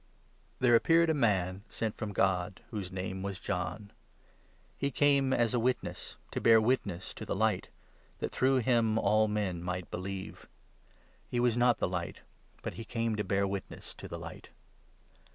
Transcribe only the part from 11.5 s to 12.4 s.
not the Light,